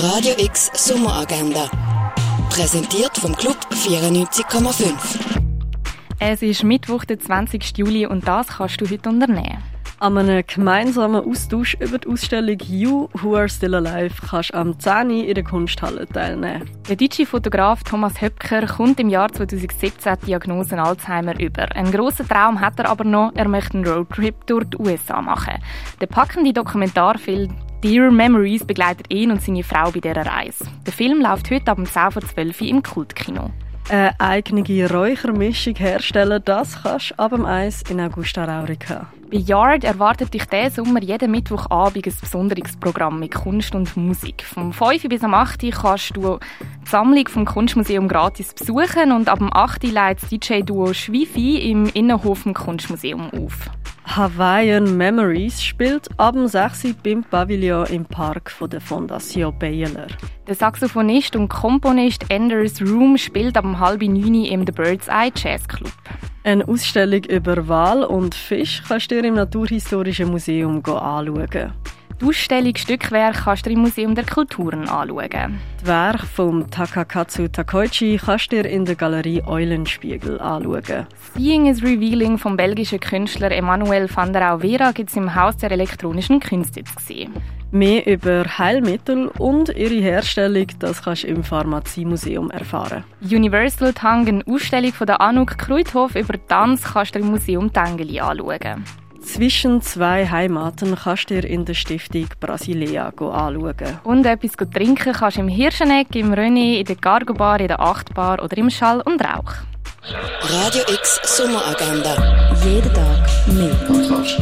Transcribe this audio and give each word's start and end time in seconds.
Radio 0.00 0.32
X 0.38 0.70
Sommeragenda. 0.74 1.68
Präsentiert 2.50 3.18
vom 3.18 3.34
Club 3.34 3.56
94,5. 3.72 4.92
Es 6.20 6.40
ist 6.40 6.62
Mittwoch, 6.62 7.04
der 7.04 7.18
20. 7.18 7.76
Juli 7.78 8.06
und 8.06 8.28
das 8.28 8.46
kannst 8.46 8.80
du 8.80 8.88
heute 8.88 9.08
unternehmen. 9.08 9.58
An 9.98 10.16
einem 10.16 10.44
gemeinsamen 10.46 11.24
Austausch 11.28 11.76
über 11.80 11.98
die 11.98 12.06
Ausstellung 12.06 12.58
You 12.68 13.08
Who 13.14 13.34
Are 13.34 13.48
Still 13.48 13.74
Alive 13.74 14.14
kannst 14.30 14.50
du 14.50 14.54
am 14.54 14.78
10. 14.78 15.10
in 15.10 15.34
der 15.34 15.42
Kunsthalle 15.42 16.06
teilnehmen. 16.06 16.70
Der 16.88 16.94
deutsche 16.94 17.26
Fotograf 17.26 17.82
Thomas 17.82 18.20
Höpker 18.22 18.68
kommt 18.68 19.00
im 19.00 19.08
Jahr 19.08 19.32
2017 19.32 20.14
die 20.22 20.26
Diagnose 20.26 20.80
Alzheimer 20.80 21.40
über. 21.40 21.74
Einen 21.74 21.90
grossen 21.90 22.28
Traum 22.28 22.60
hat 22.60 22.78
er 22.78 22.88
aber 22.88 23.02
noch, 23.02 23.32
er 23.34 23.48
möchte 23.48 23.74
einen 23.74 23.88
Roadtrip 23.88 24.46
durch 24.46 24.66
die 24.66 24.76
USA 24.78 25.20
machen. 25.20 25.54
Der 26.00 26.06
packende 26.06 26.52
Dokumentarfilm 26.52 27.52
Dear 27.80 28.10
Memories 28.10 28.64
begleitet 28.64 29.06
ihn 29.08 29.30
und 29.30 29.40
seine 29.40 29.62
Frau 29.62 29.92
bei 29.92 30.00
dieser 30.00 30.26
Reise. 30.26 30.64
Der 30.84 30.92
Film 30.92 31.20
läuft 31.20 31.48
heute 31.48 31.70
ab 31.70 31.78
10.12 31.78 32.60
Uhr 32.60 32.68
im 32.68 32.82
Kultkino. 32.82 33.50
Eine 33.88 34.18
eigene 34.18 34.90
Räuchermischung 34.90 35.76
herstellen, 35.76 36.42
das 36.44 36.82
kannst 36.82 37.12
du 37.12 37.18
ab 37.20 37.30
dem 37.30 37.46
Eis 37.46 37.82
in 37.88 38.00
Augusta 38.00 38.44
Raurica. 38.44 39.06
Bei 39.30 39.36
Yard 39.36 39.84
erwartet 39.84 40.34
dich 40.34 40.44
diesen 40.46 40.84
Sommer 40.84 41.00
jeden 41.00 41.30
Mittwochabend 41.30 42.04
ein 42.04 42.14
besonderes 42.20 42.76
Programm 42.78 43.20
mit 43.20 43.34
Kunst 43.34 43.72
und 43.76 43.96
Musik. 43.96 44.42
Vom 44.42 44.72
5 44.72 45.08
bis 45.08 45.22
am 45.22 45.34
8 45.34 45.70
kannst 45.70 46.16
du 46.16 46.40
die 46.40 46.90
Sammlung 46.90 47.28
vom 47.28 47.44
Kunstmuseum 47.44 48.08
gratis 48.08 48.54
besuchen 48.54 49.12
und 49.12 49.28
ab 49.28 49.38
dem 49.38 49.52
8 49.52 49.84
leitet 49.84 50.24
das 50.24 50.30
DJ-Duo 50.30 50.92
Schwifi 50.94 51.70
im 51.70 51.86
Innenhof 51.94 52.40
vom 52.40 52.54
Kunstmuseum 52.54 53.30
auf. 53.30 53.70
Hawaiian 54.16 54.96
Memories 54.96 55.62
spielt 55.62 56.08
ab 56.18 56.32
dem 56.32 56.48
6 56.48 56.94
beim 57.04 57.22
Pavillon 57.22 57.86
im 57.88 58.06
Park 58.06 58.50
von 58.50 58.70
der 58.70 58.80
Fondation 58.80 59.56
Baylor. 59.58 60.06
Der 60.46 60.54
Saxophonist 60.54 61.36
und 61.36 61.48
Komponist 61.48 62.24
Anders 62.32 62.80
Room 62.80 63.18
spielt 63.18 63.56
ab 63.56 63.64
dem 63.64 63.78
halb 63.78 64.00
neun 64.00 64.44
im 64.44 64.64
The 64.66 64.72
Bird's 64.72 65.08
Eye 65.08 65.30
Jazz 65.36 65.68
Club. 65.68 65.92
Eine 66.42 66.66
Ausstellung 66.66 67.22
über 67.24 67.68
Wal 67.68 68.02
und 68.02 68.34
Fisch 68.34 68.82
kannst 68.88 69.10
du 69.10 69.20
dir 69.20 69.28
im 69.28 69.34
Naturhistorischen 69.34 70.30
Museum 70.30 70.82
anschauen. 70.84 71.72
Die 72.20 72.24
Ausstellung 72.24 72.74
Stückwerk 72.74 73.44
kannst 73.44 73.64
du 73.66 73.70
im 73.70 73.78
Museum 73.78 74.16
der 74.16 74.26
Kulturen 74.26 74.88
anschauen. 74.88 75.60
Das 75.78 75.86
Werk 75.86 76.24
von 76.26 76.68
Takakatsu 76.68 77.46
Takoichi 77.46 78.18
kannst 78.18 78.50
du 78.50 78.60
dir 78.60 78.68
in 78.68 78.84
der 78.84 78.96
Galerie 78.96 79.40
Eulenspiegel 79.46 80.40
anschauen. 80.40 81.06
Seeing 81.36 81.66
is 81.66 81.80
Revealing 81.80 82.36
vom 82.36 82.56
belgischen 82.56 82.98
Künstler 82.98 83.52
Emmanuel 83.52 84.08
van 84.12 84.32
der 84.32 84.52
Auwera 84.52 84.90
gibt 84.90 85.10
es 85.10 85.16
im 85.16 85.32
Haus 85.36 85.58
der 85.58 85.70
elektronischen 85.70 86.40
Künste 86.40 86.82
zu 86.82 86.94
sehen. 86.98 87.32
Mehr 87.70 88.04
über 88.06 88.44
Heilmittel 88.58 89.28
und 89.38 89.68
ihre 89.68 90.00
Herstellung, 90.00 90.66
das 90.80 91.02
kannst 91.02 91.22
du 91.22 91.28
im 91.28 91.44
Pharmaziemuseum 91.44 92.50
erfahren. 92.50 93.04
Universal 93.20 93.92
Tang, 93.92 94.26
eine 94.26 94.42
Ausstellung 94.46 94.92
von 94.92 95.06
der 95.06 95.20
Anuk 95.20 95.56
Kruithof 95.56 96.16
über 96.16 96.34
Tanz, 96.48 96.82
kannst 96.82 97.14
du 97.14 97.20
im 97.20 97.26
Museum 97.26 97.72
Tangeli 97.72 98.18
anschauen. 98.18 98.84
Zwischen 99.38 99.80
zwei 99.82 100.28
Heimaten 100.28 100.96
kannst 100.96 101.30
du 101.30 101.40
dir 101.40 101.48
in 101.48 101.64
der 101.64 101.74
Stiftung 101.74 102.26
Brasilia 102.40 103.06
anschauen. 103.06 104.00
Und 104.02 104.26
etwas 104.26 104.68
trinken 104.68 105.12
kannst 105.12 105.36
du 105.36 105.42
im 105.42 105.46
Hirscheneck, 105.46 106.12
im 106.16 106.34
René, 106.34 106.80
in 106.80 106.84
der 106.84 106.96
Cargo 106.96 107.34
Bar, 107.34 107.60
in 107.60 107.68
der 107.68 107.78
Achtbar 107.78 108.42
oder 108.42 108.58
im 108.58 108.68
Schall 108.68 109.00
und 109.02 109.22
Rauch. 109.22 109.52
Radio 110.42 110.82
X 110.92 111.20
Sommeragenda. 111.22 112.16
Jeden 112.64 112.92
Tag 112.92 113.28
mehr. 113.46 113.76
Podcast. 113.86 114.40